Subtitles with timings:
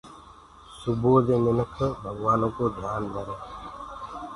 [0.79, 3.35] سبو سوير مِنک ڀگوآنو ڪو ڌيآن ڌري۔